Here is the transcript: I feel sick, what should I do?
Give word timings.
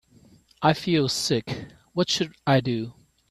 I 0.63 0.73
feel 0.73 1.07
sick, 1.09 1.67
what 1.93 2.09
should 2.09 2.33
I 2.47 2.59
do? 2.59 2.95